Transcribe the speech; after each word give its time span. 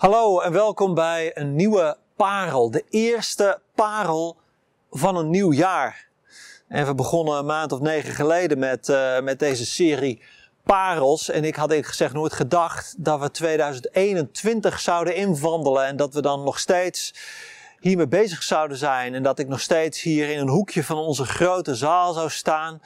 Hallo 0.00 0.40
en 0.40 0.52
welkom 0.52 0.94
bij 0.94 1.30
een 1.34 1.54
nieuwe 1.54 1.96
parel. 2.16 2.70
De 2.70 2.84
eerste 2.90 3.60
parel 3.74 4.36
van 4.90 5.16
een 5.16 5.30
nieuw 5.30 5.52
jaar. 5.52 6.08
En 6.68 6.86
we 6.86 6.94
begonnen 6.94 7.38
een 7.38 7.46
maand 7.46 7.72
of 7.72 7.80
negen 7.80 8.14
geleden 8.14 8.58
met, 8.58 8.88
uh, 8.88 9.20
met 9.20 9.38
deze 9.38 9.66
serie 9.66 10.22
parels. 10.64 11.30
En 11.30 11.44
ik 11.44 11.56
had 11.56 11.72
ik 11.72 11.86
gezegd 11.86 12.12
nooit 12.12 12.32
gedacht 12.32 12.94
dat 12.98 13.20
we 13.20 13.30
2021 13.30 14.80
zouden 14.80 15.14
invandelen. 15.14 15.86
En 15.86 15.96
dat 15.96 16.14
we 16.14 16.22
dan 16.22 16.44
nog 16.44 16.58
steeds 16.58 17.14
hiermee 17.80 18.08
bezig 18.08 18.42
zouden 18.42 18.76
zijn. 18.76 19.14
En 19.14 19.22
dat 19.22 19.38
ik 19.38 19.48
nog 19.48 19.60
steeds 19.60 20.02
hier 20.02 20.30
in 20.30 20.38
een 20.38 20.48
hoekje 20.48 20.84
van 20.84 20.96
onze 20.96 21.24
grote 21.24 21.74
zaal 21.74 22.12
zou 22.12 22.30
staan. 22.30 22.80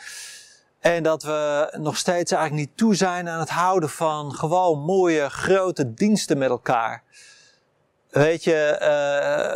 En 0.85 1.03
dat 1.03 1.23
we 1.23 1.69
nog 1.81 1.97
steeds 1.97 2.33
eigenlijk 2.33 2.67
niet 2.69 2.77
toe 2.77 2.95
zijn 2.95 3.29
aan 3.29 3.41
het 3.41 3.51
houden 3.51 3.91
van 3.91 4.35
gewoon 4.35 4.81
mooie 4.81 5.31
grote 5.31 5.95
diensten 5.95 6.39
met 6.39 6.49
elkaar. 6.49 7.03
Weet 8.11 8.45
je, 8.45 8.79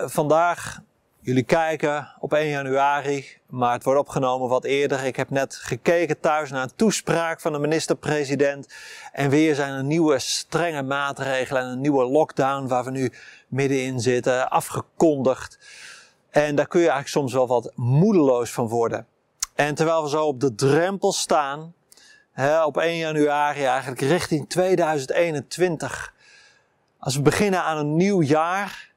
uh, 0.03 0.09
vandaag, 0.09 0.81
jullie 1.21 1.43
kijken 1.43 2.09
op 2.19 2.33
1 2.33 2.49
januari, 2.49 3.27
maar 3.47 3.73
het 3.73 3.85
wordt 3.85 4.01
opgenomen 4.01 4.49
wat 4.49 4.65
eerder. 4.65 5.05
Ik 5.05 5.17
heb 5.17 5.31
net 5.31 5.55
gekeken 5.55 6.21
thuis 6.21 6.51
naar 6.51 6.63
een 6.63 6.77
toespraak 6.77 7.41
van 7.41 7.53
de 7.53 7.59
minister-president. 7.59 8.75
En 9.13 9.31
weer 9.31 9.55
zijn 9.55 9.73
er 9.73 9.85
nieuwe 9.85 10.19
strenge 10.19 10.83
maatregelen 10.83 11.63
en 11.63 11.69
een 11.69 11.81
nieuwe 11.81 12.05
lockdown 12.05 12.67
waar 12.67 12.85
we 12.85 12.91
nu 12.91 13.13
middenin 13.49 14.01
zitten, 14.01 14.51
afgekondigd. 14.51 15.59
En 16.31 16.55
daar 16.55 16.69
kun 16.69 16.81
je 16.81 16.87
eigenlijk 16.91 17.17
soms 17.17 17.33
wel 17.33 17.47
wat 17.47 17.73
moedeloos 17.75 18.51
van 18.51 18.69
worden. 18.69 19.07
En 19.59 19.75
terwijl 19.75 20.03
we 20.03 20.09
zo 20.09 20.27
op 20.27 20.41
de 20.41 20.55
drempel 20.55 21.13
staan, 21.13 21.75
hè, 22.33 22.65
op 22.65 22.77
1 22.77 22.97
januari 22.97 23.65
eigenlijk 23.65 24.01
richting 24.01 24.49
2021. 24.49 26.15
Als 26.99 27.17
we 27.17 27.23
beginnen 27.23 27.63
aan 27.63 27.79
een 27.79 27.97
nieuw 27.97 28.23
jaar. 28.23 28.93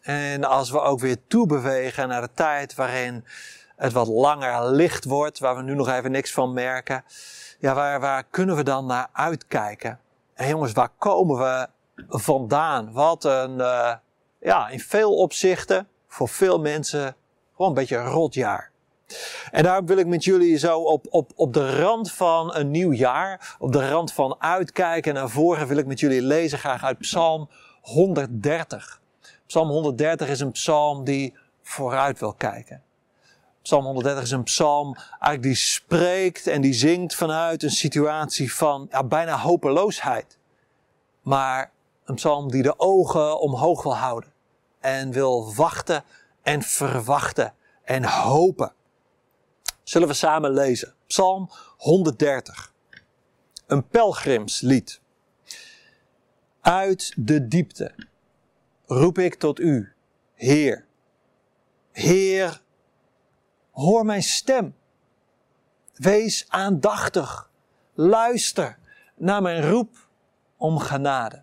En 0.00 0.44
als 0.44 0.70
we 0.70 0.80
ook 0.80 1.00
weer 1.00 1.16
toebewegen 1.26 2.08
naar 2.08 2.20
de 2.20 2.32
tijd 2.34 2.74
waarin 2.74 3.24
het 3.76 3.92
wat 3.92 4.06
langer 4.06 4.70
licht 4.70 5.04
wordt, 5.04 5.38
waar 5.38 5.56
we 5.56 5.62
nu 5.62 5.74
nog 5.74 5.88
even 5.88 6.10
niks 6.10 6.32
van 6.32 6.52
merken. 6.52 7.04
Ja, 7.58 7.74
waar, 7.74 8.00
waar 8.00 8.24
kunnen 8.24 8.56
we 8.56 8.62
dan 8.62 8.86
naar 8.86 9.08
uitkijken? 9.12 10.00
En 10.34 10.48
jongens, 10.48 10.72
waar 10.72 10.92
komen 10.98 11.38
we 11.38 11.68
vandaan? 12.08 12.92
Wat 12.92 13.24
een, 13.24 13.58
uh, 13.58 13.94
ja, 14.40 14.68
in 14.68 14.80
veel 14.80 15.16
opzichten, 15.16 15.88
voor 16.08 16.28
veel 16.28 16.60
mensen, 16.60 17.16
gewoon 17.52 17.68
een 17.68 17.76
beetje 17.76 17.96
een 17.96 18.10
rot 18.10 18.34
jaar. 18.34 18.69
En 19.50 19.62
daarom 19.62 19.86
wil 19.86 19.96
ik 19.96 20.06
met 20.06 20.24
jullie 20.24 20.58
zo 20.58 20.78
op, 20.78 21.06
op, 21.10 21.30
op 21.34 21.52
de 21.52 21.80
rand 21.80 22.12
van 22.12 22.54
een 22.54 22.70
nieuw 22.70 22.92
jaar, 22.92 23.56
op 23.58 23.72
de 23.72 23.88
rand 23.88 24.12
van 24.12 24.36
uitkijken 24.38 25.14
naar 25.14 25.30
voren, 25.30 25.66
wil 25.66 25.76
ik 25.76 25.86
met 25.86 26.00
jullie 26.00 26.22
lezen 26.22 26.58
graag 26.58 26.84
uit 26.84 26.98
Psalm 26.98 27.48
130. 27.80 29.00
Psalm 29.46 29.68
130 29.68 30.28
is 30.28 30.40
een 30.40 30.52
psalm 30.52 31.04
die 31.04 31.34
vooruit 31.62 32.18
wil 32.18 32.32
kijken. 32.32 32.82
Psalm 33.62 33.84
130 33.84 34.22
is 34.22 34.30
een 34.30 34.42
psalm 34.42 34.96
eigenlijk 34.96 35.42
die 35.42 35.54
spreekt 35.54 36.46
en 36.46 36.60
die 36.60 36.72
zingt 36.72 37.14
vanuit 37.14 37.62
een 37.62 37.70
situatie 37.70 38.54
van 38.54 38.86
ja, 38.90 39.04
bijna 39.04 39.38
hopeloosheid. 39.38 40.38
Maar 41.22 41.70
een 42.04 42.14
psalm 42.14 42.50
die 42.50 42.62
de 42.62 42.78
ogen 42.78 43.40
omhoog 43.40 43.82
wil 43.82 43.96
houden. 43.96 44.32
En 44.80 45.12
wil 45.12 45.54
wachten 45.54 46.04
en 46.42 46.62
verwachten 46.62 47.54
en 47.84 48.04
hopen. 48.04 48.72
Zullen 49.90 50.08
we 50.08 50.14
samen 50.14 50.52
lezen? 50.52 50.94
Psalm 51.06 51.50
130. 51.76 52.74
Een 53.66 53.88
pelgrimslied. 53.88 55.00
Uit 56.60 57.12
de 57.16 57.48
diepte 57.48 57.94
roep 58.86 59.18
ik 59.18 59.34
tot 59.34 59.60
u, 59.60 59.92
Heer. 60.34 60.86
Heer, 61.92 62.62
hoor 63.70 64.04
mijn 64.04 64.22
stem. 64.22 64.74
Wees 65.94 66.44
aandachtig. 66.48 67.50
Luister 67.94 68.78
naar 69.14 69.42
mijn 69.42 69.70
roep 69.70 70.08
om 70.56 70.78
genade. 70.78 71.42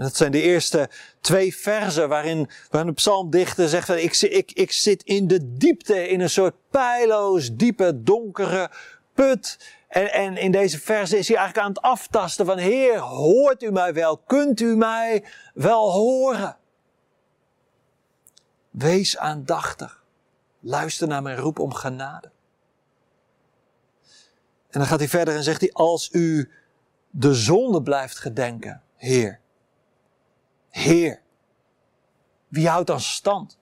Dat 0.00 0.16
zijn 0.16 0.32
de 0.32 0.42
eerste 0.42 0.90
twee 1.20 1.56
versen 1.56 2.08
waarin, 2.08 2.50
waarin 2.70 2.90
de 2.90 2.96
psalmdichter 2.96 3.68
zegt 3.68 3.88
ik, 3.88 4.16
ik, 4.20 4.52
ik 4.52 4.72
zit 4.72 5.02
in 5.02 5.26
de 5.26 5.56
diepte, 5.56 6.08
in 6.08 6.20
een 6.20 6.30
soort 6.30 6.54
pijloos, 6.70 7.54
diepe, 7.54 8.02
donkere 8.02 8.70
put. 9.14 9.58
En, 9.88 10.12
en 10.12 10.36
in 10.36 10.52
deze 10.52 10.80
versen 10.80 11.18
is 11.18 11.28
hij 11.28 11.36
eigenlijk 11.36 11.66
aan 11.66 11.72
het 11.72 11.82
aftasten 11.82 12.46
van 12.46 12.58
Heer, 12.58 12.98
hoort 12.98 13.62
u 13.62 13.72
mij 13.72 13.94
wel? 13.94 14.18
Kunt 14.18 14.60
u 14.60 14.76
mij 14.76 15.24
wel 15.54 15.92
horen? 15.92 16.56
Wees 18.70 19.16
aandachtig. 19.16 20.04
Luister 20.60 21.08
naar 21.08 21.22
mijn 21.22 21.36
roep 21.36 21.58
om 21.58 21.72
genade. 21.72 22.30
En 24.70 24.78
dan 24.78 24.86
gaat 24.86 24.98
hij 24.98 25.08
verder 25.08 25.34
en 25.34 25.42
zegt 25.42 25.60
hij, 25.60 25.72
als 25.72 26.08
u 26.12 26.50
de 27.10 27.34
zonde 27.34 27.82
blijft 27.82 28.18
gedenken, 28.18 28.82
Heer, 28.96 29.40
Heer. 30.70 31.22
Wie 32.48 32.68
houdt 32.68 32.86
dan 32.86 33.00
stand? 33.00 33.58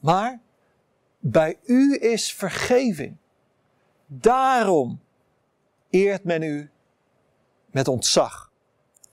Maar 0.00 0.40
bij 1.18 1.58
u 1.64 1.98
is 2.00 2.34
vergeving. 2.34 3.16
Daarom 4.06 5.00
eert 5.90 6.24
men 6.24 6.42
u 6.42 6.70
met 7.70 7.88
ontzag. 7.88 8.50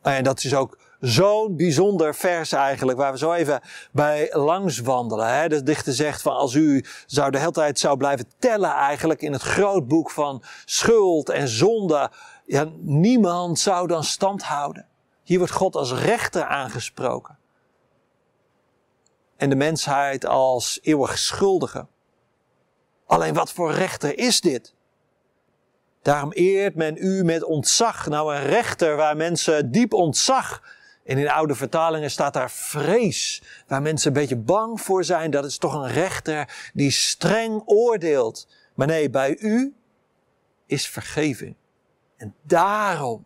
En 0.02 0.24
dat 0.24 0.44
is 0.44 0.56
ook 0.56 0.78
zo'n 1.00 1.56
bijzonder 1.56 2.16
vers 2.16 2.52
eigenlijk, 2.52 2.98
waar 2.98 3.12
we 3.12 3.18
zo 3.18 3.34
even 3.34 3.62
bij 3.92 4.30
langs 4.32 4.80
wandelen. 4.80 5.50
De 5.50 5.64
dichter 5.64 5.94
zegt 5.94 6.22
van 6.22 6.36
als 6.36 6.54
u 6.54 6.86
zou 7.06 7.32
de 7.32 7.40
hele 7.40 7.52
tijd 7.52 7.80
zou 7.80 7.98
blijven 7.98 8.26
tellen 8.40 8.72
eigenlijk 8.72 9.22
in 9.22 9.34
het 9.34 9.42
grootboek 9.42 10.12
van 10.12 10.44
schuld 10.66 11.30
en 11.30 11.48
zonde, 11.48 12.12
ja, 12.46 12.70
niemand 12.80 13.60
zou 13.60 13.88
dan 13.88 14.04
stand 14.04 14.44
houden. 14.44 14.87
Hier 15.28 15.38
wordt 15.38 15.54
God 15.54 15.76
als 15.76 15.94
rechter 15.94 16.44
aangesproken. 16.44 17.38
En 19.38 19.50
de 19.50 19.56
mensheid 19.56 20.26
als 20.26 20.80
eeuwig 20.82 21.18
schuldige. 21.18 21.88
Alleen 23.06 23.34
wat 23.34 23.52
voor 23.52 23.72
rechter 23.72 24.18
is 24.18 24.42
dit? 24.42 24.74
Daarom 26.02 26.32
eert 26.32 26.76
men 26.76 26.98
u 26.98 27.24
met 27.24 27.44
ontzag. 27.44 28.08
Nou, 28.08 28.36
een 28.36 28.44
rechter 28.44 28.96
waar 28.96 29.18
mensen 29.18 29.72
diep 29.72 29.94
ontzag. 29.94 30.64
En 31.04 31.18
in 31.18 31.30
oude 31.30 31.56
vertalingen 31.56 32.12
staat 32.12 32.34
daar 32.34 32.52
vrees. 32.52 33.44
Waar 33.68 33.82
mensen 33.82 34.08
een 34.08 34.20
beetje 34.22 34.38
bang 34.38 34.82
voor 34.82 35.04
zijn. 35.04 35.32
Dat 35.32 35.46
is 35.46 35.58
toch 35.58 35.74
een 35.74 35.92
rechter 35.92 36.70
die 36.74 36.92
streng 36.92 37.62
oordeelt. 37.66 38.48
Maar 38.76 38.88
nee, 38.88 39.10
bij 39.10 39.38
u 39.40 39.76
is 40.66 40.88
vergeving. 40.88 41.56
En 42.18 42.36
daarom 42.42 43.26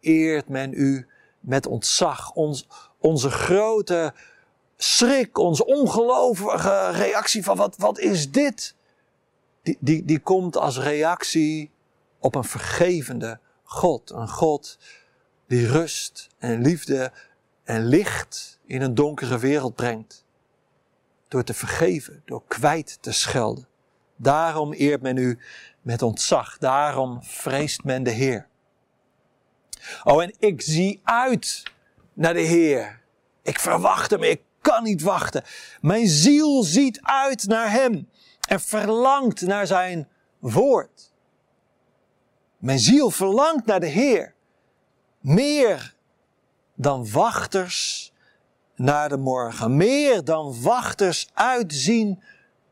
eert 0.00 0.48
men 0.48 0.72
u 0.72 1.06
met 1.46 1.66
ontzag. 1.66 2.32
Ons, 2.32 2.66
onze 2.98 3.30
grote 3.30 4.14
schrik, 4.76 5.38
onze 5.38 5.66
ongelovige 5.66 6.90
reactie 6.90 7.44
van 7.44 7.56
wat, 7.56 7.76
wat 7.76 7.98
is 7.98 8.30
dit? 8.30 8.74
Die, 9.62 9.76
die, 9.80 10.04
die 10.04 10.18
komt 10.18 10.56
als 10.56 10.78
reactie 10.78 11.70
op 12.18 12.34
een 12.34 12.44
vergevende 12.44 13.38
God. 13.62 14.10
Een 14.10 14.28
God 14.28 14.78
die 15.46 15.66
rust 15.66 16.28
en 16.38 16.62
liefde 16.62 17.12
en 17.64 17.86
licht 17.86 18.58
in 18.66 18.82
een 18.82 18.94
donkere 18.94 19.38
wereld 19.38 19.74
brengt. 19.74 20.24
Door 21.28 21.44
te 21.44 21.54
vergeven, 21.54 22.22
door 22.24 22.42
kwijt 22.48 22.98
te 23.00 23.12
schelden. 23.12 23.68
Daarom 24.16 24.72
eert 24.72 25.02
men 25.02 25.16
u 25.16 25.38
met 25.82 26.02
ontzag. 26.02 26.58
Daarom 26.58 27.22
vreest 27.22 27.84
men 27.84 28.02
de 28.02 28.10
Heer. 28.10 28.48
Oh, 30.04 30.22
en 30.22 30.34
ik 30.38 30.62
zie 30.62 31.00
uit 31.04 31.62
naar 32.12 32.34
de 32.34 32.40
Heer. 32.40 33.00
Ik 33.42 33.58
verwacht 33.58 34.10
hem, 34.10 34.22
ik 34.22 34.40
kan 34.60 34.82
niet 34.82 35.02
wachten. 35.02 35.44
Mijn 35.80 36.08
ziel 36.08 36.62
ziet 36.62 37.00
uit 37.02 37.46
naar 37.46 37.70
hem 37.70 38.08
en 38.48 38.60
verlangt 38.60 39.40
naar 39.40 39.66
zijn 39.66 40.08
woord. 40.38 41.12
Mijn 42.58 42.78
ziel 42.78 43.10
verlangt 43.10 43.66
naar 43.66 43.80
de 43.80 43.86
Heer. 43.86 44.34
Meer 45.20 45.94
dan 46.74 47.10
wachters 47.10 48.12
naar 48.74 49.08
de 49.08 49.16
morgen. 49.16 49.76
Meer 49.76 50.24
dan 50.24 50.62
wachters 50.62 51.30
uitzien 51.34 52.22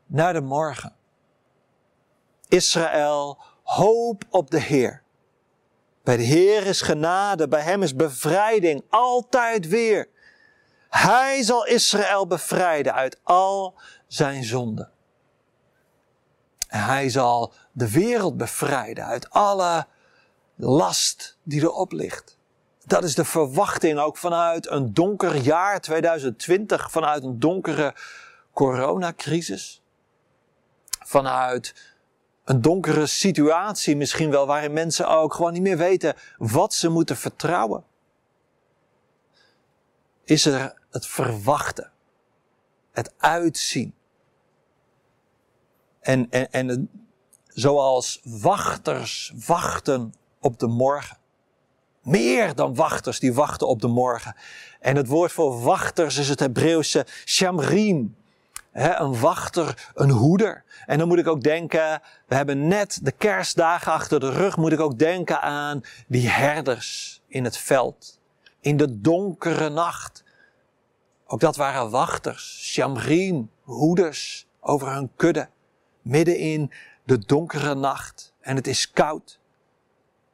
naar 0.05 0.33
de 0.33 0.41
morgen. 0.41 0.93
Israël, 2.47 3.37
hoop 3.63 4.23
op 4.29 4.51
de 4.51 4.59
Heer. 4.59 5.03
Bij 6.05 6.17
de 6.17 6.23
Heer 6.23 6.65
is 6.65 6.81
genade, 6.81 7.47
bij 7.47 7.61
Hem 7.61 7.83
is 7.83 7.95
bevrijding, 7.95 8.83
altijd 8.89 9.67
weer. 9.67 10.07
Hij 10.89 11.43
zal 11.43 11.65
Israël 11.65 12.27
bevrijden 12.27 12.93
uit 12.93 13.19
al 13.23 13.75
zijn 14.07 14.43
zonden. 14.43 14.91
En 16.67 16.83
hij 16.83 17.09
zal 17.09 17.53
de 17.71 17.91
wereld 17.91 18.37
bevrijden 18.37 19.05
uit 19.05 19.29
alle 19.29 19.87
last 20.55 21.37
die 21.43 21.61
erop 21.61 21.91
ligt. 21.91 22.37
Dat 22.83 23.03
is 23.03 23.15
de 23.15 23.25
verwachting 23.25 23.99
ook 23.99 24.17
vanuit 24.17 24.69
een 24.69 24.93
donker 24.93 25.35
jaar 25.35 25.81
2020, 25.81 26.91
vanuit 26.91 27.23
een 27.23 27.39
donkere 27.39 27.95
coronacrisis. 28.53 29.81
Vanuit 30.99 31.94
een 32.45 32.61
donkere 32.61 33.05
situatie 33.05 33.95
misschien 33.95 34.29
wel, 34.29 34.47
waarin 34.47 34.73
mensen 34.73 35.07
ook 35.07 35.33
gewoon 35.33 35.53
niet 35.53 35.61
meer 35.61 35.77
weten 35.77 36.15
wat 36.37 36.73
ze 36.73 36.89
moeten 36.89 37.17
vertrouwen. 37.17 37.83
Is 40.23 40.45
er 40.45 40.73
het 40.89 41.07
verwachten, 41.07 41.91
het 42.91 43.13
uitzien. 43.17 43.93
En, 45.99 46.29
en, 46.29 46.51
en 46.51 46.89
zoals 47.47 48.21
wachters 48.23 49.33
wachten 49.45 50.13
op 50.39 50.59
de 50.59 50.67
morgen. 50.67 51.17
Meer 52.01 52.55
dan 52.55 52.75
wachters 52.75 53.19
die 53.19 53.33
wachten 53.33 53.67
op 53.67 53.81
de 53.81 53.87
morgen. 53.87 54.35
En 54.79 54.95
het 54.95 55.07
woord 55.07 55.31
voor 55.31 55.61
wachters 55.61 56.17
is 56.17 56.29
het 56.29 56.39
Hebreeuwse 56.39 57.05
shamrim. 57.25 58.15
Een 58.75 59.19
wachter, 59.19 59.91
een 59.93 60.09
hoeder. 60.09 60.63
En 60.85 60.97
dan 60.97 61.07
moet 61.07 61.17
ik 61.17 61.27
ook 61.27 61.41
denken, 61.41 62.01
we 62.27 62.35
hebben 62.35 62.67
net 62.67 62.99
de 63.03 63.11
kerstdagen 63.11 63.91
achter 63.91 64.19
de 64.19 64.31
rug, 64.31 64.57
moet 64.57 64.71
ik 64.71 64.79
ook 64.79 64.99
denken 64.99 65.41
aan 65.41 65.81
die 66.07 66.29
herders 66.29 67.21
in 67.27 67.43
het 67.43 67.57
veld. 67.57 68.19
In 68.59 68.77
de 68.77 69.01
donkere 69.01 69.69
nacht. 69.69 70.23
Ook 71.27 71.39
dat 71.39 71.55
waren 71.55 71.89
wachters, 71.89 72.71
shamrim, 72.71 73.49
hoeders 73.61 74.47
over 74.59 74.93
hun 74.93 75.11
kudde. 75.15 75.49
Midden 76.01 76.37
in 76.37 76.71
de 77.03 77.17
donkere 77.17 77.75
nacht. 77.75 78.33
En 78.41 78.55
het 78.55 78.67
is 78.67 78.91
koud. 78.91 79.39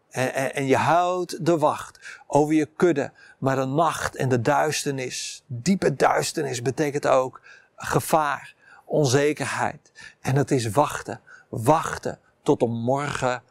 En, 0.09 0.33
en, 0.33 0.55
en, 0.55 0.65
je 0.65 0.75
houdt 0.75 1.45
de 1.45 1.57
wacht 1.57 2.21
over 2.27 2.53
je 2.53 2.69
kudde. 2.75 3.11
Maar 3.37 3.55
de 3.55 3.65
nacht 3.65 4.15
en 4.15 4.29
de 4.29 4.41
duisternis, 4.41 5.43
diepe 5.47 5.95
duisternis, 5.95 6.61
betekent 6.61 7.07
ook 7.07 7.41
gevaar, 7.81 8.53
onzekerheid. 8.85 9.91
En 10.21 10.35
het 10.35 10.51
is 10.51 10.69
wachten. 10.69 11.21
Wachten 11.49 12.19
tot 12.43 12.59
de 12.59 12.67
morgen 12.67 13.43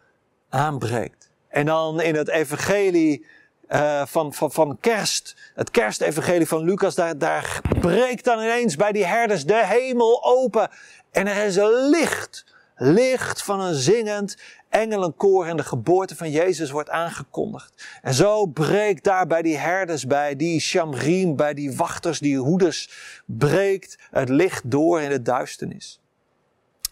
aanbreekt. 0.48 1.30
En 1.48 1.66
dan 1.66 2.00
in 2.00 2.14
het 2.14 2.28
evangelie 2.28 3.26
uh, 3.68 4.02
van, 4.06 4.34
van, 4.34 4.52
van 4.52 4.78
kerst, 4.80 5.36
het 5.54 5.70
kerstevangelie 5.70 6.48
van 6.48 6.64
Lucas, 6.64 6.94
daar, 6.94 7.18
daar 7.18 7.60
breekt 7.80 8.24
dan 8.24 8.38
ineens 8.38 8.76
bij 8.76 8.92
die 8.92 9.06
herders 9.06 9.44
de 9.44 9.66
hemel 9.66 10.24
open. 10.24 10.70
En 11.10 11.26
er 11.26 11.44
is 11.44 11.56
een 11.56 11.88
licht. 11.90 12.44
Licht 12.82 13.42
van 13.42 13.60
een 13.60 13.74
zingend 13.74 14.36
engelenkoor 14.68 15.46
en 15.46 15.56
de 15.56 15.64
geboorte 15.64 16.16
van 16.16 16.30
Jezus 16.30 16.70
wordt 16.70 16.90
aangekondigd. 16.90 17.86
En 18.02 18.14
zo 18.14 18.46
breekt 18.46 19.04
daar 19.04 19.26
bij 19.26 19.42
die 19.42 19.56
herders, 19.56 20.06
bij 20.06 20.36
die 20.36 20.60
shamriem, 20.60 21.36
bij 21.36 21.54
die 21.54 21.76
wachters, 21.76 22.18
die 22.18 22.38
hoeders, 22.38 22.90
breekt 23.24 23.98
het 24.10 24.28
licht 24.28 24.70
door 24.70 25.00
in 25.00 25.10
de 25.10 25.22
duisternis. 25.22 26.00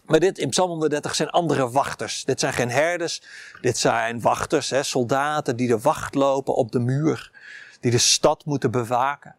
Maar 0.05 0.19
dit 0.19 0.37
in 0.37 0.49
Psalm 0.49 0.69
130 0.69 1.15
zijn 1.15 1.29
andere 1.29 1.69
wachters. 1.69 2.25
Dit 2.25 2.39
zijn 2.39 2.53
geen 2.53 2.71
herders, 2.71 3.21
dit 3.61 3.77
zijn 3.77 4.21
wachters, 4.21 4.69
hè, 4.69 4.83
soldaten 4.83 5.55
die 5.55 5.67
de 5.67 5.79
wacht 5.79 6.15
lopen 6.15 6.55
op 6.55 6.71
de 6.71 6.79
muur, 6.79 7.31
die 7.79 7.91
de 7.91 7.97
stad 7.97 8.45
moeten 8.45 8.71
bewaken. 8.71 9.35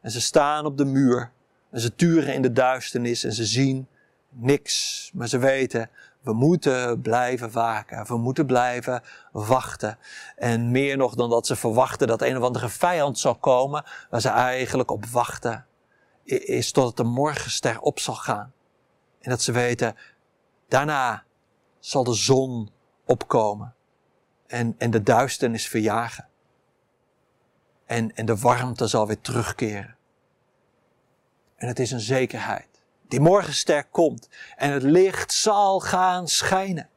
En 0.00 0.10
ze 0.10 0.20
staan 0.20 0.66
op 0.66 0.78
de 0.78 0.84
muur 0.84 1.30
en 1.70 1.80
ze 1.80 1.94
turen 1.94 2.34
in 2.34 2.42
de 2.42 2.52
duisternis 2.52 3.24
en 3.24 3.32
ze 3.32 3.44
zien 3.44 3.86
niks, 4.32 5.10
maar 5.14 5.28
ze 5.28 5.38
weten 5.38 5.90
we 6.22 6.32
moeten 6.32 7.00
blijven 7.00 7.50
waken. 7.50 8.06
We 8.06 8.16
moeten 8.16 8.46
blijven 8.46 9.02
wachten. 9.32 9.98
En 10.36 10.70
meer 10.70 10.96
nog 10.96 11.14
dan 11.14 11.30
dat 11.30 11.46
ze 11.46 11.56
verwachten 11.56 12.06
dat 12.06 12.22
een 12.22 12.36
of 12.36 12.42
andere 12.42 12.68
vijand 12.68 13.18
zal 13.18 13.34
komen, 13.34 13.84
waar 14.10 14.20
ze 14.20 14.28
eigenlijk 14.28 14.90
op 14.90 15.06
wachten, 15.06 15.66
is 16.24 16.72
totdat 16.72 16.96
de 16.96 17.04
morgenster 17.04 17.80
op 17.80 17.98
zal 17.98 18.14
gaan. 18.14 18.52
En 19.20 19.30
dat 19.30 19.42
ze 19.42 19.52
weten, 19.52 19.96
daarna 20.68 21.24
zal 21.78 22.04
de 22.04 22.14
zon 22.14 22.70
opkomen 23.06 23.74
en, 24.46 24.74
en 24.78 24.90
de 24.90 25.02
duisternis 25.02 25.68
verjagen. 25.68 26.28
En, 27.86 28.14
en 28.14 28.26
de 28.26 28.36
warmte 28.36 28.86
zal 28.86 29.06
weer 29.06 29.20
terugkeren. 29.20 29.96
En 31.56 31.68
het 31.68 31.78
is 31.78 31.90
een 31.90 32.00
zekerheid. 32.00 32.71
Die 33.12 33.20
morgenster 33.20 33.84
komt 33.84 34.28
en 34.56 34.70
het 34.70 34.82
licht 34.82 35.32
zal 35.32 35.80
gaan 35.80 36.28
schijnen. 36.28 36.88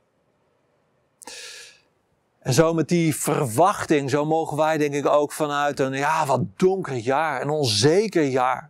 En 2.40 2.54
zo 2.54 2.74
met 2.74 2.88
die 2.88 3.16
verwachting, 3.16 4.10
zo 4.10 4.26
mogen 4.26 4.58
wij 4.58 4.78
denk 4.78 4.94
ik 4.94 5.06
ook 5.06 5.32
vanuit 5.32 5.80
een 5.80 5.94
ja, 5.94 6.26
wat 6.26 6.42
donker 6.58 6.96
jaar, 6.96 7.42
een 7.42 7.50
onzeker 7.50 8.24
jaar, 8.24 8.70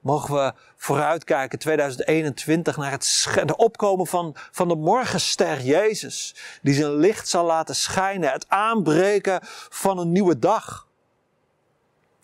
mogen 0.00 0.34
we 0.34 0.52
vooruitkijken 0.76 1.58
2021 1.58 2.76
naar 2.76 2.90
het, 2.90 3.28
de 3.44 3.56
opkomen 3.56 4.06
van, 4.06 4.36
van 4.50 4.68
de 4.68 4.76
morgenster 4.76 5.60
Jezus, 5.60 6.34
die 6.62 6.74
zijn 6.74 6.96
licht 6.96 7.28
zal 7.28 7.44
laten 7.44 7.74
schijnen, 7.74 8.32
het 8.32 8.48
aanbreken 8.48 9.38
van 9.68 9.98
een 9.98 10.12
nieuwe 10.12 10.38
dag. 10.38 10.86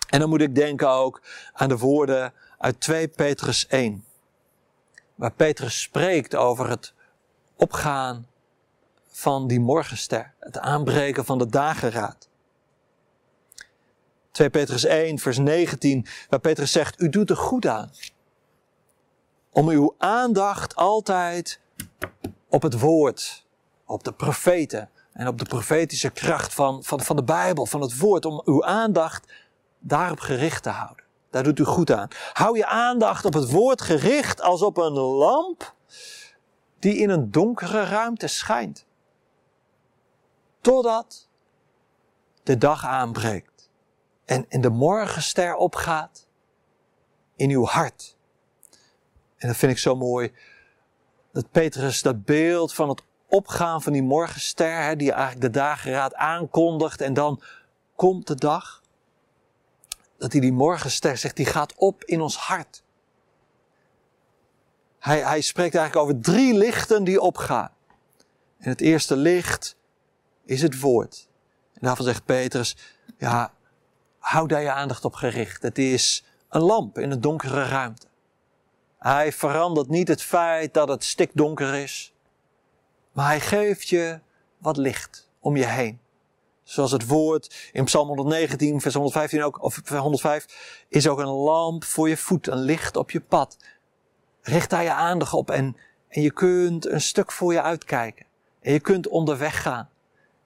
En 0.08 0.20
dan 0.20 0.28
moet 0.28 0.40
ik 0.40 0.54
denken 0.54 0.88
ook 0.88 1.22
aan 1.52 1.68
de 1.68 1.78
woorden 1.78 2.32
uit 2.58 2.80
2 2.80 3.08
Petrus 3.08 3.66
1 3.66 4.05
waar 5.16 5.32
Petrus 5.32 5.80
spreekt 5.80 6.34
over 6.34 6.68
het 6.68 6.94
opgaan 7.56 8.26
van 9.08 9.46
die 9.46 9.60
morgenster, 9.60 10.34
het 10.40 10.58
aanbreken 10.58 11.24
van 11.24 11.38
de 11.38 11.46
dageraad. 11.46 12.28
2 14.30 14.50
Petrus 14.50 14.84
1, 14.84 15.18
vers 15.18 15.38
19, 15.38 16.06
waar 16.28 16.40
Petrus 16.40 16.72
zegt, 16.72 17.00
u 17.00 17.08
doet 17.08 17.30
er 17.30 17.36
goed 17.36 17.66
aan 17.66 17.90
om 19.56 19.68
uw 19.68 19.94
aandacht 19.98 20.74
altijd 20.74 21.60
op 22.48 22.62
het 22.62 22.80
woord, 22.80 23.46
op 23.84 24.04
de 24.04 24.12
profeten 24.12 24.90
en 25.12 25.28
op 25.28 25.38
de 25.38 25.44
profetische 25.44 26.10
kracht 26.10 26.54
van, 26.54 26.84
van, 26.84 27.00
van 27.00 27.16
de 27.16 27.24
Bijbel, 27.24 27.66
van 27.66 27.80
het 27.80 27.98
woord, 27.98 28.24
om 28.24 28.42
uw 28.44 28.64
aandacht 28.64 29.32
daarop 29.78 30.20
gericht 30.20 30.62
te 30.62 30.68
houden. 30.68 31.05
Daar 31.36 31.44
doet 31.44 31.58
u 31.58 31.64
goed 31.64 31.90
aan. 31.90 32.08
Hou 32.32 32.56
je 32.56 32.66
aandacht 32.66 33.24
op 33.24 33.32
het 33.32 33.50
woord 33.50 33.82
gericht 33.82 34.40
als 34.40 34.62
op 34.62 34.76
een 34.76 34.92
lamp 34.92 35.74
die 36.78 36.96
in 36.96 37.10
een 37.10 37.30
donkere 37.30 37.84
ruimte 37.84 38.26
schijnt. 38.26 38.86
Totdat 40.60 41.28
de 42.42 42.58
dag 42.58 42.84
aanbreekt 42.84 43.70
en, 44.24 44.46
en 44.48 44.60
de 44.60 44.70
morgenster 44.70 45.54
opgaat 45.54 46.26
in 47.36 47.50
uw 47.50 47.64
hart. 47.64 48.16
En 49.36 49.48
dat 49.48 49.56
vind 49.56 49.72
ik 49.72 49.78
zo 49.78 49.96
mooi. 49.96 50.32
Dat 51.32 51.50
Petrus 51.50 52.02
dat 52.02 52.24
beeld 52.24 52.74
van 52.74 52.88
het 52.88 53.02
opgaan 53.28 53.82
van 53.82 53.92
die 53.92 54.02
morgenster, 54.02 54.96
die 54.96 55.12
eigenlijk 55.12 55.40
de 55.40 55.58
dageraad 55.58 56.14
aankondigt 56.14 57.00
en 57.00 57.14
dan 57.14 57.42
komt 57.94 58.26
de 58.26 58.34
dag 58.34 58.84
dat 60.18 60.32
hij 60.32 60.40
die 60.40 60.52
morgenster 60.52 61.16
zegt, 61.16 61.36
die 61.36 61.46
gaat 61.46 61.74
op 61.76 62.04
in 62.04 62.20
ons 62.20 62.36
hart. 62.36 62.82
Hij, 64.98 65.20
hij 65.20 65.40
spreekt 65.40 65.74
eigenlijk 65.74 66.08
over 66.08 66.22
drie 66.22 66.54
lichten 66.54 67.04
die 67.04 67.20
opgaan. 67.20 67.70
En 68.58 68.68
het 68.68 68.80
eerste 68.80 69.16
licht 69.16 69.76
is 70.44 70.62
het 70.62 70.80
woord. 70.80 71.28
En 71.72 71.80
daarvan 71.80 72.04
zegt 72.04 72.24
Petrus, 72.24 72.76
ja, 73.18 73.52
hou 74.18 74.48
daar 74.48 74.62
je 74.62 74.72
aandacht 74.72 75.04
op 75.04 75.14
gericht. 75.14 75.62
Het 75.62 75.78
is 75.78 76.24
een 76.48 76.60
lamp 76.62 76.98
in 76.98 77.10
een 77.10 77.20
donkere 77.20 77.64
ruimte. 77.64 78.06
Hij 78.98 79.32
verandert 79.32 79.88
niet 79.88 80.08
het 80.08 80.22
feit 80.22 80.74
dat 80.74 80.88
het 80.88 81.04
stikdonker 81.04 81.74
is, 81.74 82.14
maar 83.12 83.26
hij 83.26 83.40
geeft 83.40 83.88
je 83.88 84.20
wat 84.58 84.76
licht 84.76 85.30
om 85.40 85.56
je 85.56 85.66
heen. 85.66 86.00
Zoals 86.66 86.90
het 86.90 87.06
woord 87.06 87.70
in 87.72 87.84
Psalm 87.84 88.06
119, 88.06 88.80
vers 88.80 88.94
115 88.94 89.42
ook, 89.42 89.62
of 89.62 89.88
105, 89.88 90.46
is 90.88 91.08
ook 91.08 91.18
een 91.18 91.26
lamp 91.26 91.84
voor 91.84 92.08
je 92.08 92.16
voet, 92.16 92.46
een 92.46 92.58
licht 92.58 92.96
op 92.96 93.10
je 93.10 93.20
pad. 93.20 93.56
Richt 94.42 94.70
daar 94.70 94.82
je 94.82 94.92
aandacht 94.92 95.32
op 95.32 95.50
en, 95.50 95.76
en 96.08 96.22
je 96.22 96.30
kunt 96.30 96.86
een 96.86 97.00
stuk 97.00 97.32
voor 97.32 97.52
je 97.52 97.62
uitkijken. 97.62 98.26
En 98.60 98.72
je 98.72 98.80
kunt 98.80 99.08
onderweg 99.08 99.62
gaan. 99.62 99.88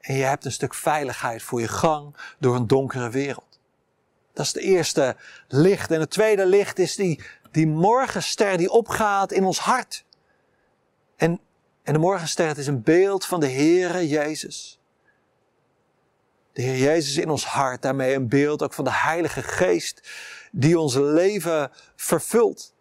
En 0.01 0.15
je 0.15 0.23
hebt 0.23 0.45
een 0.45 0.53
stuk 0.53 0.75
veiligheid 0.75 1.43
voor 1.43 1.61
je 1.61 1.69
gang 1.69 2.17
door 2.39 2.57
een 2.57 2.67
donkere 2.67 3.11
wereld. 3.11 3.61
Dat 4.33 4.47
is 4.47 4.53
het 4.53 4.63
eerste 4.63 5.17
licht. 5.49 5.91
En 5.91 6.01
het 6.01 6.11
tweede 6.11 6.47
licht 6.47 6.79
is 6.79 6.97
die, 6.97 7.23
die 7.51 7.67
morgenster 7.67 8.57
die 8.57 8.71
opgaat 8.71 9.33
in 9.33 9.45
ons 9.45 9.59
hart. 9.59 10.05
En, 11.17 11.41
en 11.83 11.93
de 11.93 11.99
morgenster, 11.99 12.47
het 12.47 12.59
is 12.59 12.67
een 12.67 12.83
beeld 12.83 13.25
van 13.25 13.41
de 13.41 13.51
Heere 13.51 14.09
Jezus 14.09 14.80
de 16.53 16.63
Heer 16.63 16.77
Jezus 16.77 17.17
in 17.17 17.31
ons 17.31 17.45
hart. 17.45 17.83
Daarmee 17.83 18.15
een 18.15 18.29
beeld 18.29 18.63
ook 18.63 18.73
van 18.73 18.85
de 18.85 18.95
Heilige 18.95 19.43
Geest 19.43 20.09
die 20.53 20.79
ons 20.79 20.95
leven 20.95 21.71
vervult. 21.97 22.75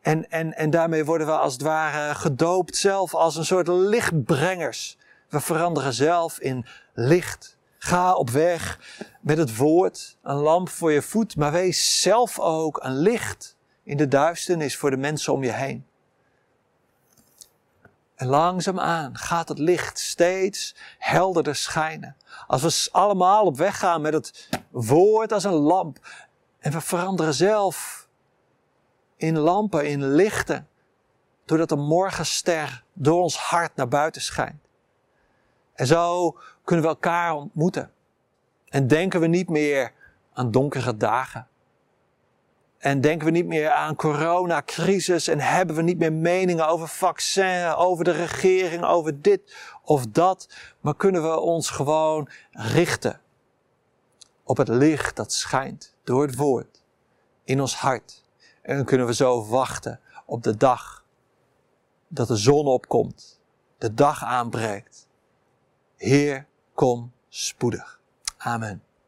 En, 0.00 0.30
en, 0.30 0.56
en 0.56 0.70
daarmee 0.70 1.04
worden 1.04 1.26
we 1.26 1.32
als 1.32 1.52
het 1.52 1.62
ware 1.62 2.14
gedoopt 2.14 2.76
zelf 2.76 3.14
als 3.14 3.36
een 3.36 3.44
soort 3.44 3.68
lichtbrengers. 3.68 4.98
We 5.28 5.40
veranderen 5.40 5.92
zelf 5.92 6.38
in 6.38 6.66
licht 6.94 7.58
Ga 7.82 8.14
op 8.14 8.30
weg 8.30 8.78
met 9.20 9.38
het 9.38 9.56
woord, 9.56 10.18
een 10.22 10.36
lamp 10.36 10.68
voor 10.68 10.92
je 10.92 11.02
voet, 11.02 11.36
maar 11.36 11.52
wees 11.52 12.00
zelf 12.02 12.38
ook 12.38 12.78
een 12.82 12.98
licht 12.98 13.56
in 13.82 13.96
de 13.96 14.08
duisternis 14.08 14.76
voor 14.76 14.90
de 14.90 14.96
mensen 14.96 15.32
om 15.32 15.44
je 15.44 15.52
heen. 15.52 15.86
En 18.20 18.26
langzaamaan 18.26 19.16
gaat 19.16 19.48
het 19.48 19.58
licht 19.58 19.98
steeds 19.98 20.74
helderder 20.98 21.56
schijnen. 21.56 22.16
Als 22.46 22.62
we 22.62 22.92
allemaal 22.92 23.44
op 23.44 23.56
weg 23.56 23.78
gaan 23.78 24.00
met 24.00 24.12
het 24.12 24.48
woord 24.70 25.32
als 25.32 25.44
een 25.44 25.52
lamp. 25.52 25.98
En 26.58 26.72
we 26.72 26.80
veranderen 26.80 27.34
zelf 27.34 28.08
in 29.16 29.38
lampen, 29.38 29.88
in 29.88 30.12
lichten. 30.14 30.68
Doordat 31.44 31.68
de 31.68 31.76
morgenster 31.76 32.84
door 32.92 33.22
ons 33.22 33.36
hart 33.36 33.76
naar 33.76 33.88
buiten 33.88 34.22
schijnt. 34.22 34.68
En 35.74 35.86
zo 35.86 36.36
kunnen 36.64 36.84
we 36.84 36.90
elkaar 36.90 37.34
ontmoeten. 37.34 37.92
En 38.68 38.86
denken 38.86 39.20
we 39.20 39.26
niet 39.26 39.48
meer 39.48 39.92
aan 40.32 40.50
donkere 40.50 40.96
dagen. 40.96 41.48
En 42.80 43.00
denken 43.00 43.26
we 43.26 43.32
niet 43.32 43.46
meer 43.46 43.70
aan 43.70 43.96
coronacrisis 43.96 45.28
en 45.28 45.40
hebben 45.40 45.76
we 45.76 45.82
niet 45.82 45.98
meer 45.98 46.12
meningen 46.12 46.68
over 46.68 46.88
vaccin, 46.88 47.74
over 47.74 48.04
de 48.04 48.10
regering, 48.10 48.84
over 48.84 49.22
dit 49.22 49.56
of 49.82 50.06
dat. 50.06 50.48
Maar 50.80 50.96
kunnen 50.96 51.22
we 51.22 51.38
ons 51.38 51.70
gewoon 51.70 52.28
richten 52.50 53.20
op 54.44 54.56
het 54.56 54.68
licht 54.68 55.16
dat 55.16 55.32
schijnt 55.32 55.94
door 56.04 56.22
het 56.22 56.36
woord 56.36 56.82
in 57.44 57.60
ons 57.60 57.76
hart. 57.76 58.24
En 58.62 58.76
dan 58.76 58.84
kunnen 58.84 59.06
we 59.06 59.14
zo 59.14 59.46
wachten 59.46 60.00
op 60.26 60.42
de 60.42 60.56
dag 60.56 61.04
dat 62.08 62.28
de 62.28 62.36
zon 62.36 62.66
opkomt, 62.66 63.40
de 63.78 63.94
dag 63.94 64.24
aanbreekt. 64.24 65.08
Heer, 65.96 66.46
kom 66.74 67.12
spoedig. 67.28 68.00
Amen. 68.36 68.89